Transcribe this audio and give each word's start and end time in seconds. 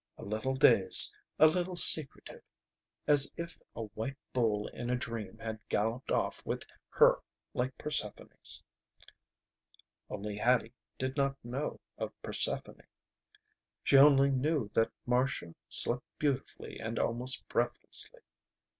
A 0.17 0.23
little 0.25 0.55
dazed. 0.55 1.15
A 1.37 1.45
little 1.45 1.75
secretive. 1.75 2.41
As 3.05 3.31
if 3.37 3.59
a 3.75 3.83
white 3.83 4.17
bull 4.33 4.65
in 4.69 4.89
a 4.89 4.95
dream 4.95 5.37
had 5.37 5.59
galloped 5.69 6.09
off 6.11 6.43
with 6.43 6.65
her 6.89 7.21
like 7.53 7.77
Persephone's. 7.77 8.63
Only 10.09 10.37
Hattie 10.37 10.73
did 10.97 11.17
not 11.17 11.37
know 11.45 11.79
of 11.99 12.19
Persephone. 12.23 12.81
She 13.83 13.95
only 13.95 14.31
knew 14.31 14.69
that 14.69 14.91
Marcia 15.05 15.53
slept 15.69 16.01
beautifully 16.17 16.79
and 16.79 16.97
almost 16.97 17.47
breathlessly. 17.47 18.21